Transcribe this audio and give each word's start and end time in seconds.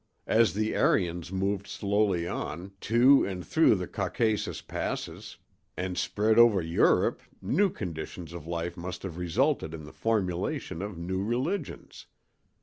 As 0.25 0.55
the 0.55 0.75
Aryans 0.75 1.31
moved 1.31 1.67
slowly 1.67 2.27
on, 2.27 2.71
to 2.81 3.23
and 3.23 3.45
through 3.45 3.75
the 3.75 3.85
Caucasus 3.85 4.59
passes, 4.59 5.37
and 5.77 5.95
spread 5.95 6.39
over 6.39 6.59
Europe, 6.59 7.21
new 7.39 7.69
conditions 7.69 8.33
of 8.33 8.47
life 8.47 8.75
must 8.75 9.03
have 9.03 9.19
resulted 9.19 9.75
in 9.75 9.83
the 9.83 9.93
formulation 9.93 10.81
of 10.81 10.97
new 10.97 11.23
religions. 11.23 12.07